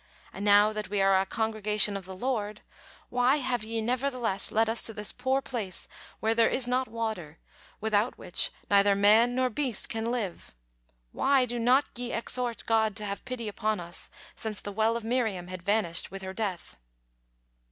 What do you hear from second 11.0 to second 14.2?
Why do not ye exhort God to have pity upon us